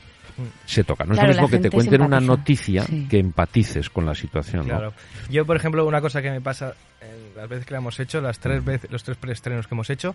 Se 0.64 0.84
toca. 0.84 1.04
No 1.04 1.14
Claro, 1.14 1.30
es 1.30 1.36
lo 1.36 1.42
mismo 1.42 1.56
que 1.56 1.62
te 1.62 1.70
cuenten 1.70 2.02
una 2.02 2.20
noticia 2.20 2.82
Sí. 2.84 3.06
que 3.08 3.18
empatices 3.18 3.88
con 3.90 4.04
la 4.06 4.14
situación. 4.14 4.62
¿no? 4.68 4.74
Claro. 4.76 4.92
Yo, 5.30 5.44
por 5.46 5.56
ejemplo, 5.56 5.86
una 5.86 6.00
cosa 6.00 6.20
que 6.22 6.30
me 6.30 6.40
pasa 6.40 6.74
en 7.00 7.36
las 7.36 7.48
veces 7.48 7.66
que 7.66 7.72
la 7.72 7.78
hemos 7.78 7.98
hecho, 8.00 8.20
las 8.20 8.38
tres 8.38 8.64
veces, 8.64 8.90
los 8.90 9.02
tres 9.04 9.16
preestrenos 9.16 9.66
que 9.66 9.74
hemos 9.74 9.90
hecho, 9.90 10.14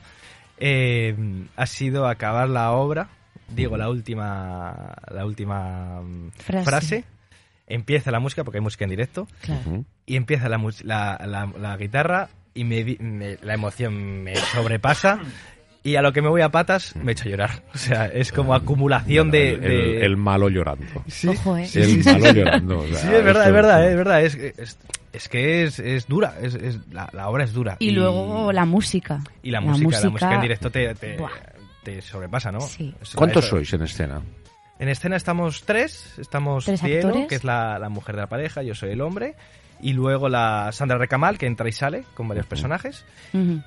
eh, 0.58 1.16
ha 1.56 1.66
sido 1.66 2.08
acabar 2.08 2.50
la 2.50 2.72
obra, 2.72 3.10
digo 3.50 3.78
la 3.78 3.90
última, 3.90 4.94
la 5.12 5.26
última 5.26 6.02
mm, 6.02 6.32
Frase. 6.38 6.66
frase. 6.66 7.04
empieza 7.68 8.12
la 8.12 8.20
música 8.20 8.44
porque 8.44 8.58
hay 8.58 8.64
música 8.64 8.84
en 8.86 8.90
directo 8.92 9.28
Claro. 9.42 9.86
Y 10.06 10.16
empieza 10.18 10.50
la, 10.50 10.58
la, 10.84 11.22
la- 11.26 11.52
la 11.60 11.78
guitarra 11.78 12.30
y 12.54 12.64
me, 12.66 12.84
di- 12.84 12.98
me- 13.00 13.38
la 13.42 13.54
emoción 13.54 14.24
me 14.24 14.36
sobrepasa 14.36 15.20
y 15.84 15.96
a 15.96 16.02
lo 16.02 16.14
que 16.14 16.22
me 16.22 16.30
voy 16.30 16.42
a 16.42 16.50
patas 16.50 16.96
me 16.96 17.14
echo 17.14 17.24
a 17.28 17.32
llorar. 17.32 17.64
O 17.74 17.78
sea, 17.78 18.06
es 18.06 18.32
como 18.32 18.54
acumulación 18.54 19.32
de... 19.32 19.52
el, 19.54 19.62
de- 19.62 19.98
el- 19.98 20.04
el 20.04 20.18
malo 20.18 20.50
llorando. 20.50 20.86
Sí. 21.08 21.28
Ojo, 21.28 21.58
¿eh? 21.58 21.68
el 21.74 22.04
malo 22.06 22.32
llorando. 22.34 22.80
o 22.80 22.88
sea, 22.88 22.98
Sí, 22.98 23.08
es 23.08 23.24
verdad, 23.24 23.30
esto- 23.30 23.44
es 23.48 23.54
verdad, 23.54 23.90
es 23.90 23.96
verdad. 23.98 24.22
Es, 24.24 24.36
es, 24.36 24.78
es 25.14 25.28
que 25.30 25.64
es, 25.64 25.80
es 25.80 26.08
dura, 26.08 26.36
es, 26.42 26.54
es- 26.56 26.80
la, 26.92 27.10
la 27.14 27.30
obra 27.30 27.44
es 27.44 27.54
dura. 27.54 27.78
Y 27.80 27.92
luego 27.92 28.52
la 28.52 28.66
música. 28.66 29.22
y 29.44 29.52
la 29.52 29.60
música, 29.62 30.00
la 30.02 30.10
música 30.10 30.36
en 30.36 30.42
directo 30.42 30.70
te, 30.70 30.94
te, 30.96 31.18
te 31.84 32.02
sobrepasa, 32.02 32.52
¿no? 32.52 32.62
Sí. 32.62 32.94
¿Cuántos 33.16 33.46
eso- 33.46 33.56
sois 33.58 33.74
en 33.74 33.82
escena? 33.82 34.22
En 34.80 34.90
escena 34.90 35.16
estamos 35.16 35.62
tres, 35.64 36.16
estamos 36.18 36.66
¿Tres 36.66 36.80
Cielo, 36.80 37.10
actores? 37.10 37.28
que 37.28 37.36
es 37.36 37.44
la, 37.44 37.78
la 37.78 37.90
mujer 37.90 38.16
de 38.16 38.22
la 38.22 38.28
pareja, 38.28 38.64
yo 38.64 38.74
soy 38.74 38.90
el 38.92 39.02
hombre, 39.02 39.36
y 39.82 39.94
luego 39.94 40.30
la 40.30 40.70
Sandra 40.72 40.98
Recamal, 40.98 41.38
que 41.38 41.46
entra 41.48 41.68
y 41.68 41.72
sale 41.72 42.04
con 42.14 42.28
varios 42.28 42.46
personajes, 42.46 43.06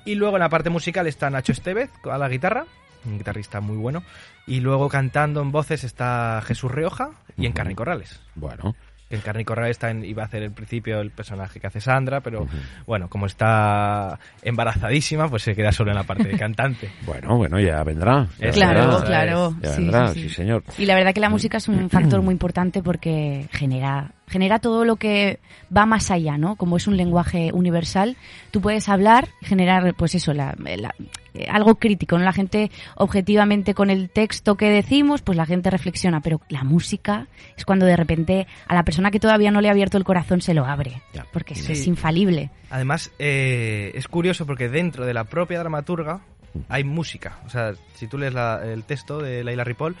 y 0.05 0.15
luego 0.15 0.37
en 0.37 0.41
la 0.41 0.49
parte 0.49 0.69
musical 0.69 1.07
está 1.07 1.29
Nacho 1.29 1.51
Estevez 1.51 1.89
a 2.09 2.17
la 2.17 2.29
guitarra, 2.29 2.65
un 3.05 3.17
guitarrista 3.17 3.61
muy 3.61 3.77
bueno. 3.77 4.03
Y 4.47 4.59
luego 4.61 4.89
cantando 4.89 5.41
en 5.41 5.51
voces 5.51 5.83
está 5.83 6.41
Jesús 6.45 6.71
Rioja 6.71 7.09
y 7.37 7.45
en 7.45 7.51
Ujú. 7.51 7.57
Carne 7.57 7.75
Corrales. 7.75 8.19
Bueno, 8.35 8.75
Que 9.09 9.15
en 9.17 9.21
Carne 9.21 9.43
y 9.43 9.45
Corrales 9.45 9.71
está 9.71 9.91
en- 9.91 10.03
iba 10.03 10.23
a 10.23 10.25
hacer 10.25 10.41
el 10.41 10.51
principio 10.51 10.99
el 10.99 11.11
personaje 11.11 11.59
que 11.59 11.67
hace 11.67 11.79
Sandra, 11.79 12.21
pero 12.21 12.47
bueno, 12.87 13.07
como 13.07 13.27
está 13.27 14.17
embarazadísima, 14.41 15.27
pues 15.29 15.43
se 15.43 15.55
queda 15.55 15.71
solo 15.71 15.91
en 15.91 15.97
la 15.97 16.03
parte 16.03 16.27
de 16.27 16.37
cantante. 16.37 16.89
bueno, 17.05 17.37
bueno, 17.37 17.59
ya 17.59 17.83
vendrá. 17.83 18.27
ya 18.39 18.49
Claro, 18.51 18.79
vendrá, 18.89 19.05
claro, 19.05 19.55
Ya 19.61 19.69
sí, 19.73 19.81
vendrá, 19.81 20.07
sí, 20.09 20.21
sí, 20.23 20.29
sí. 20.29 20.35
señor. 20.35 20.63
Y 20.77 20.85
la 20.85 20.95
verdad 20.95 21.13
que 21.13 21.19
la 21.19 21.29
música 21.29 21.57
es 21.57 21.67
un 21.67 21.89
factor 21.89 22.21
muy 22.23 22.31
importante 22.31 22.81
porque 22.81 23.47
genera, 23.51 24.11
genera 24.27 24.59
todo 24.59 24.85
lo 24.85 24.95
que 24.95 25.39
va 25.75 25.85
más 25.85 26.11
allá, 26.11 26.37
¿no? 26.37 26.55
Como 26.55 26.77
es 26.77 26.87
un 26.87 26.97
lenguaje 26.97 27.51
universal, 27.53 28.17
tú 28.51 28.61
puedes 28.61 28.89
hablar, 28.89 29.27
generar, 29.41 29.93
pues 29.95 30.15
eso, 30.15 30.33
la- 30.33 30.55
la- 30.57 30.95
eh, 31.33 31.47
algo 31.49 31.75
crítico, 31.75 32.17
¿no? 32.17 32.23
La 32.23 32.31
gente 32.33 32.71
objetivamente 32.95 33.73
con 33.73 33.89
el 33.89 34.09
texto 34.09 34.55
que 34.55 34.69
decimos, 34.69 35.21
pues 35.21 35.37
la 35.37 35.45
gente 35.45 35.69
reflexiona, 35.69 36.21
pero 36.21 36.41
la 36.49 36.63
música 36.63 37.27
es 37.57 37.65
cuando 37.65 37.85
de 37.85 37.95
repente 37.97 38.47
a 38.67 38.73
la 38.73 38.83
persona 38.83 39.11
que 39.11 39.19
todavía 39.19 39.51
no 39.51 39.61
le 39.61 39.67
ha 39.67 39.71
abierto 39.71 39.97
el 39.97 40.03
corazón 40.05 40.41
se 40.41 40.53
lo 40.53 40.65
abre, 40.65 41.01
Ya. 41.13 41.25
porque 41.31 41.53
es, 41.53 41.63
Sí. 41.65 41.73
es 41.73 41.87
infalible. 41.87 42.49
Además, 42.69 43.11
eh, 43.19 43.91
es 43.95 44.07
curioso 44.07 44.45
porque 44.45 44.69
dentro 44.69 45.05
de 45.05 45.13
la 45.13 45.25
propia 45.25 45.59
dramaturga 45.59 46.21
hay 46.69 46.83
música. 46.85 47.37
O 47.45 47.49
sea, 47.49 47.73
si 47.95 48.07
tú 48.07 48.17
lees 48.17 48.33
la- 48.33 48.61
el 48.63 48.83
texto 48.85 49.19
de 49.21 49.43
Laila 49.43 49.65
Ripoll, 49.65 49.95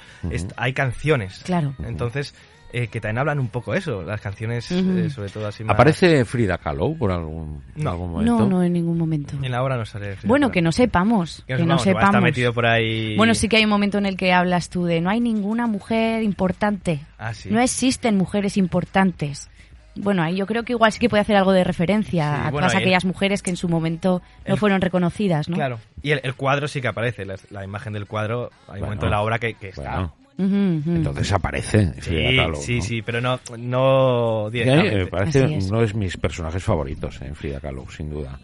hay 0.55 0.73
canciones. 0.73 1.41
Claro. 1.43 1.73
Entonces, 1.85 2.33
eh, 2.73 2.87
que 2.87 2.99
también 2.99 3.19
hablan 3.19 3.39
un 3.39 3.47
poco 3.47 3.73
eso, 3.73 4.03
las 4.03 4.19
canciones, 4.19 4.69
eh, 4.71 5.09
sobre 5.09 5.29
todo 5.29 5.47
así 5.47 5.63
más... 5.63 5.73
¿Aparece 5.73 6.25
Frida 6.25 6.57
Kahlo 6.57 6.93
por 6.95 7.11
algún, 7.11 7.63
No. 7.75 7.91
algún 7.91 8.11
momento? 8.11 8.39
No, 8.39 8.45
no 8.47 8.63
en 8.63 8.73
ningún 8.73 8.97
momento. 8.97 9.35
En 9.41 9.51
la 9.51 9.63
obra 9.63 9.77
no 9.77 9.85
sale. 9.85 10.15
Frida 10.17 10.27
Bueno, 10.27 10.47
Kahlo. 10.47 10.53
que 10.53 10.61
no 10.61 10.71
sepamos, 10.71 11.43
que, 11.47 11.57
no 11.65 11.79
sepamos. 11.79 12.09
Está 12.09 12.21
metido 12.21 12.53
por 12.53 12.65
ahí... 12.65 13.15
Bueno, 13.15 13.33
sí 13.33 13.47
que 13.47 13.57
hay 13.57 13.63
un 13.63 13.69
momento 13.69 13.97
en 13.97 14.05
el 14.05 14.17
que 14.17 14.33
hablas 14.33 14.69
tú 14.69 14.85
de 14.85 14.99
no 15.01 15.09
hay 15.09 15.19
ninguna 15.21 15.67
mujer 15.67 16.23
importante. 16.23 17.01
Ah, 17.17 17.33
sí. 17.33 17.49
No 17.49 17.59
existen 17.61 18.17
mujeres 18.17 18.57
importantes. 18.57 19.49
Bueno, 19.97 20.23
ahí 20.23 20.35
yo 20.35 20.45
creo 20.45 20.63
que 20.63 20.73
igual 20.73 20.91
sí 20.91 20.99
que 20.99 21.07
puede 21.07 21.21
hacer 21.21 21.37
algo 21.37 21.53
de 21.53 21.63
referencia 21.63 22.23
Sí, 22.23 22.39
a 22.47 22.51
bueno, 22.51 22.57
todas 22.67 22.73
ahí 22.73 22.77
el- 22.79 22.83
aquellas 22.83 23.05
mujeres 23.05 23.41
que 23.41 23.49
en 23.51 23.55
su 23.55 23.69
momento 23.69 24.21
no 24.45 24.53
el- 24.55 24.59
fueron 24.59 24.81
reconocidas, 24.81 25.47
¿no? 25.47 25.55
Claro. 25.55 25.79
Y 26.01 26.11
el, 26.11 26.19
el 26.23 26.35
cuadro 26.35 26.67
sí 26.67 26.81
que 26.81 26.89
aparece, 26.89 27.23
la, 27.23 27.35
la 27.49 27.63
imagen 27.63 27.93
del 27.93 28.05
cuadro, 28.05 28.49
hay 28.67 28.71
Bueno. 28.71 28.75
un 28.75 28.81
momento 28.87 29.05
de 29.05 29.11
la 29.11 29.21
obra 29.21 29.39
que, 29.39 29.53
que 29.53 29.69
está... 29.69 30.11
Entonces 30.37 31.31
aparece 31.31 31.93
Frida 32.01 32.29
Sí, 32.29 32.35
Kahlo. 32.35 32.55
sí, 32.57 32.75
¿no? 32.77 32.81
sí, 32.83 33.01
pero 33.01 33.21
no, 33.21 33.39
no 33.57 34.47
eh, 34.47 34.51
directamente. 34.51 34.97
me 34.97 35.07
parece 35.07 35.55
es. 35.55 35.69
uno 35.69 35.81
de 35.81 35.93
mis 35.93 36.17
personajes 36.17 36.63
favoritos, 36.63 37.21
eh, 37.21 37.31
Frida 37.33 37.59
Kahlo, 37.59 37.85
sin 37.89 38.09
duda. 38.09 38.37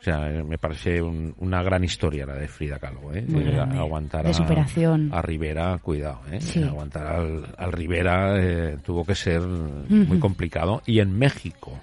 O 0.00 0.02
sea, 0.02 0.30
eh, 0.30 0.44
me 0.44 0.58
parece 0.58 1.02
un- 1.02 1.34
una 1.38 1.60
gran 1.62 1.82
historia 1.82 2.24
la 2.24 2.34
de 2.34 2.46
Frida 2.46 2.78
Kahlo. 2.78 3.12
¿eh? 3.14 3.24
Muy 3.26 3.42
grande. 3.44 3.78
aguantar 3.78 4.24
De 4.24 4.30
a- 4.30 4.34
superación. 4.34 5.10
A, 5.12 5.20
Rivera, 5.22 5.76
cuidado. 5.82 6.20
¿eh? 6.30 6.40
Sí. 6.40 6.62
Aguantar 6.62 7.06
al, 7.06 7.46
al 7.56 7.72
Rivera 7.72 8.36
eh, 8.38 8.76
tuvo 8.84 9.04
que 9.04 9.14
ser 9.16 9.40
muy 9.40 10.18
complicado. 10.20 10.82
Y 10.86 11.00
en 11.00 11.18
México. 11.18 11.78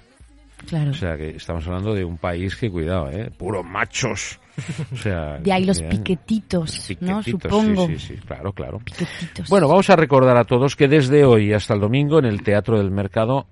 Claro. 0.66 0.92
O 0.92 0.94
sea, 0.94 1.16
que 1.18 1.30
estamos 1.36 1.66
hablando 1.66 1.94
de 1.94 2.04
un 2.04 2.16
país 2.16 2.56
que, 2.56 2.70
cuidado, 2.70 3.10
¿eh? 3.10 3.30
puros 3.36 3.64
machos. 3.66 4.40
O 4.92 4.96
sea, 4.96 5.38
de 5.38 5.52
ahí 5.52 5.64
los 5.64 5.82
piquetitos, 5.82 6.90
¿no? 7.00 7.20
piquetitos, 7.20 7.24
sí, 7.24 7.30
Supongo. 7.32 7.86
Sí, 7.88 7.98
sí, 7.98 8.14
claro, 8.26 8.52
claro. 8.52 8.78
Piquetitos. 8.78 9.48
Bueno, 9.48 9.68
vamos 9.68 9.88
a 9.90 9.96
recordar 9.96 10.36
a 10.36 10.44
todos 10.44 10.76
que 10.76 10.88
desde 10.88 11.24
hoy 11.24 11.52
hasta 11.52 11.74
el 11.74 11.80
domingo 11.80 12.18
en 12.18 12.24
el 12.24 12.42
Teatro 12.42 12.78
del 12.78 12.90
Mercado, 12.90 13.46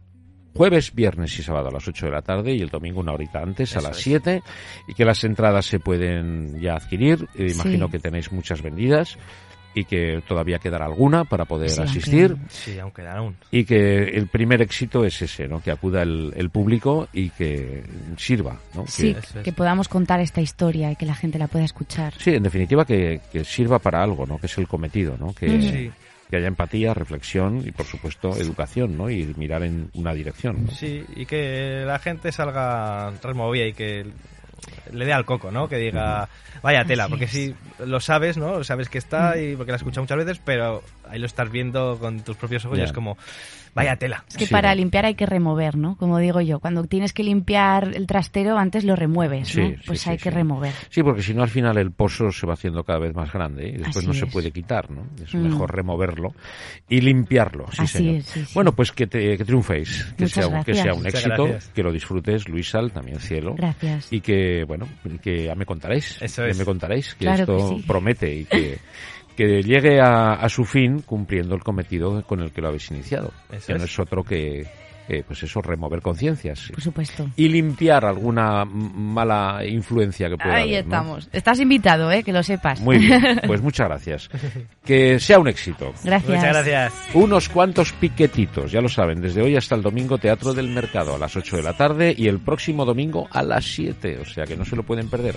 jueves, 0.55 0.95
viernes 0.95 1.39
y 1.39 1.43
sábado 1.43 1.69
a 1.69 1.73
las 1.73 1.87
8 1.87 2.07
de 2.07 2.13
la 2.13 2.23
tarde 2.23 2.55
y 2.55 2.61
el 2.63 2.69
domingo 2.71 3.01
una 3.01 3.13
horita 3.13 3.41
antes 3.43 3.75
a 3.77 3.81
Eso 3.81 3.89
las 3.89 3.99
es. 3.99 4.05
7 4.05 4.43
y 4.89 4.95
que 4.95 5.05
las 5.05 5.23
entradas 5.25 5.67
se 5.67 5.81
pueden 5.81 6.61
ya 6.61 6.75
adquirir. 6.77 7.27
Eh, 7.35 7.49
Sí. 7.51 7.55
Imagino 7.55 7.89
que 7.91 7.99
tenéis 7.99 8.33
muchas 8.33 8.63
vendidas 8.63 9.19
y 9.75 9.85
que 9.85 10.23
todavía 10.27 10.59
quedará 10.59 10.87
alguna 10.87 11.25
para 11.25 11.45
poder 11.45 11.71
Sí, 11.71 11.81
aunque- 11.81 11.91
asistir 11.99 12.37
Sí, 12.49 12.79
aunque 12.79 13.03
dan 13.03 13.17
aún. 13.17 13.37
y 13.51 13.65
que 13.65 14.05
el 14.05 14.29
primer 14.29 14.63
éxito 14.63 15.05
es 15.05 15.21
ese, 15.23 15.49
¿no? 15.49 15.61
Que 15.63 15.71
acuda 15.71 16.03
el, 16.03 16.33
el 16.37 16.51
público 16.51 17.09
y 17.13 17.31
que 17.31 17.83
sirva, 18.17 18.59
¿no? 18.75 18.87
sí, 18.87 19.13
Que- 19.15 19.19
Eso 19.21 19.39
es. 19.41 19.45
que 19.45 19.53
podamos 19.53 19.89
contar 19.89 20.21
esta 20.21 20.41
historia 20.41 20.91
y 20.93 20.97
que 20.97 21.07
la 21.07 21.15
gente 21.15 21.39
la 21.39 21.49
pueda 21.49 21.65
escuchar. 21.65 22.15
Sí, 22.19 22.31
en 22.31 22.43
definitiva 22.43 22.85
que, 22.85 23.21
que 23.33 23.45
sirva 23.45 23.79
para 23.79 24.03
algo, 24.03 24.27
¿no? 24.27 24.39
Que 24.39 24.47
es 24.47 24.59
el 24.59 24.69
cometido, 24.69 25.17
¿no? 25.19 25.33
Que. 25.35 25.61
Sí. 25.61 25.91
que 26.31 26.39
haya 26.39 26.49
empatía, 26.49 26.95
reflexión 26.95 27.63
y, 27.65 27.71
por 27.71 27.85
supuesto, 27.87 28.35
educación, 28.37 28.97
¿no? 28.97 29.11
Y 29.11 29.25
mirar 29.37 29.63
en 29.63 29.91
una 29.95 30.13
dirección. 30.15 30.65
¿no? 30.65 30.71
Sí, 30.73 31.05
y 31.15 31.27
que 31.27 31.85
la 31.87 31.99
gente 31.99 32.33
salga 32.33 33.13
removida 33.23 33.67
y 33.67 33.73
que 33.75 34.07
le 34.93 35.05
dé 35.05 35.13
al 35.13 35.25
coco, 35.25 35.51
¿no? 35.51 35.69
Que 35.69 35.77
diga, 35.77 36.29
vaya 36.63 36.85
tela, 36.85 37.05
Así 37.05 37.11
porque 37.11 37.27
sí, 37.29 37.55
lo 37.85 38.01
sabes, 38.01 38.37
¿no? 38.37 38.63
Sabes 38.65 38.89
que 38.89 38.99
está 38.99 39.39
y 39.39 39.57
porque 39.57 39.73
la 39.73 39.77
has 39.77 39.83
escuchado 39.83 40.03
muchas 40.03 40.19
veces, 40.19 40.41
pero 40.45 40.83
ahí 41.09 41.19
lo 41.19 41.27
estás 41.27 41.51
viendo 41.51 41.99
con 41.99 42.21
tus 42.21 42.37
propios 42.37 42.65
ojos 42.65 42.79
y 42.79 42.83
es 42.83 42.93
como, 42.93 43.17
vaya 43.75 43.97
tela. 43.97 44.25
Es 44.29 44.37
que 44.37 44.47
Sí, 44.47 44.53
para 44.53 44.75
limpiar 44.75 45.05
hay 45.07 45.15
que 45.15 45.27
remover, 45.27 45.77
¿no? 45.77 45.97
Como 45.97 46.19
digo 46.19 46.41
yo, 46.41 46.61
cuando 46.61 46.85
tienes 46.85 47.13
que 47.13 47.23
limpiar 47.25 47.93
el 47.95 48.07
trastero, 48.07 48.57
antes 48.59 48.85
lo 48.85 48.95
remueves, 48.97 49.49
Sí, 49.49 49.61
¿no? 49.61 49.69
sí, 49.71 49.77
Pues 49.87 50.01
sí, 50.03 50.11
hay 50.11 50.19
que 50.19 50.31
sí. 50.31 50.37
remover. 50.37 50.73
Sí, 50.91 51.03
porque 51.03 51.23
si 51.23 51.35
no 51.35 51.43
al 51.43 51.49
final 51.51 51.77
el 51.79 51.91
pozo 51.91 52.31
se 52.31 52.47
va 52.47 52.55
haciendo 52.55 52.85
cada 52.85 52.99
vez 53.01 53.15
más 53.15 53.33
grande 53.33 53.65
¿eh? 53.67 53.69
y 53.71 53.79
después 53.79 53.97
Así 53.99 54.07
no 54.07 54.15
se 54.15 54.27
puede 54.27 54.51
quitar, 54.53 54.91
¿no? 54.91 55.03
Es 55.23 55.35
Mm. 55.35 55.43
mejor 55.45 55.75
removerlo 55.75 56.33
y 56.89 57.01
limpiarlo, 57.01 57.67
sí 57.73 57.83
Así 57.83 57.99
señor. 57.99 58.15
es, 58.17 58.27
sí, 58.27 58.45
sí. 58.45 58.51
Bueno, 58.55 58.73
pues 58.73 58.93
que, 58.93 59.07
te- 59.07 59.37
que 59.37 59.45
triunféis, 59.45 60.15
que 60.17 60.29
sea, 60.29 60.47
un- 60.47 60.63
que 60.65 60.75
sea 60.75 60.93
un 60.95 61.03
Muchas 61.03 61.15
éxito, 61.15 61.45
gracias. 61.47 61.69
que 61.75 61.83
lo 61.83 61.93
disfrutes, 61.93 62.49
Luisal, 62.49 62.93
también 62.93 63.19
cielo. 63.21 63.55
Gracias. 63.57 64.13
Y 64.13 64.21
que, 64.21 64.54
bueno, 64.63 64.87
que 65.21 65.45
ya 65.47 65.57
me 65.57 65.67
contaréis. 65.67 66.23
Eso 66.23 66.43
ya 66.43 66.51
es. 66.51 66.59
me 66.59 66.65
contaréis 66.65 67.15
que 67.15 67.25
Claro 67.25 67.41
esto 67.41 67.57
que 67.57 67.81
sí. 67.81 67.85
promete 67.89 68.33
y 68.33 68.45
que, 68.45 68.79
que 69.37 69.63
llegue 69.63 70.01
a, 70.01 70.35
a 70.35 70.49
su 70.49 70.65
fin 70.65 71.01
cumpliendo 71.01 71.57
el 71.57 71.65
cometido 71.65 72.23
con 72.23 72.39
el 72.41 72.53
que 72.53 72.61
lo 72.61 72.69
habéis 72.69 72.89
iniciado. 72.93 73.33
Eso 73.51 73.67
que 73.73 73.79
no 73.79 73.85
es 73.85 73.99
otro 73.99 74.23
que, 74.23 74.65
que, 75.07 75.23
pues 75.23 75.43
eso, 75.43 75.61
remover 75.61 76.01
conciencias. 76.01 76.71
Por 76.73 76.83
supuesto. 76.83 77.29
Y 77.37 77.49
limpiar 77.49 78.05
alguna 78.05 78.65
mala 78.65 79.65
influencia 79.67 80.29
que 80.29 80.37
pueda 80.37 80.55
Ahí 80.55 80.75
haber, 80.75 80.87
¿no? 80.87 80.95
estamos. 80.95 81.29
Estás 81.33 81.61
invitado, 81.61 82.11
¿eh? 82.11 82.23
Que 82.23 82.33
lo 82.33 82.43
sepas. 82.43 82.81
Muy 82.81 82.99
bien, 82.99 83.41
pues 83.47 83.61
muchas 83.61 83.89
gracias. 83.89 84.31
Que 84.85 85.19
sea 85.19 85.39
un 85.39 85.49
éxito. 85.49 85.93
Gracias. 86.03 86.37
Muchas 86.37 86.53
gracias. 86.53 86.95
Unos 87.15 87.49
cuantos 87.49 87.93
piquetitos, 87.93 88.73
ya 88.73 88.81
lo 88.81 88.89
saben, 88.89 89.21
desde 89.21 89.43
hoy 89.43 89.57
hasta 89.57 89.75
el 89.75 89.83
domingo 89.83 90.19
Teatro 90.19 90.55
del 90.55 90.69
Mercado 90.69 91.15
a 91.15 91.19
las 91.19 91.37
8 91.37 91.57
de 91.57 91.63
la 91.63 91.77
tarde 91.77 92.15
y 92.17 92.29
el 92.29 92.41
próximo 92.41 92.85
domingo 92.85 93.29
a 93.31 93.43
las 93.43 93.65
7, 93.65 94.19
o 94.21 94.25
sea 94.25 94.45
que 94.45 94.57
no 94.57 94.65
se 94.65 94.77
lo 94.77 94.83
pueden 94.83 95.09
perder. 95.09 95.37